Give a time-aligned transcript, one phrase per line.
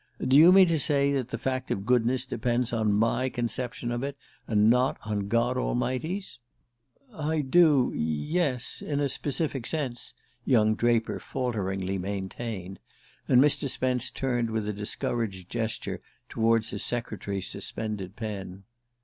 [0.27, 4.01] "Do you mean to say that the fact of goodness depends on my conception of
[4.01, 6.39] it, and not on God Almighty's?"
[7.13, 7.93] "I do...
[7.95, 8.81] yes...
[8.81, 12.79] in a specific sense..." young Draper falteringly maintained;
[13.27, 13.69] and Mr.
[13.69, 18.63] Spence turned with a discouraged gesture toward his secretary's suspended pen.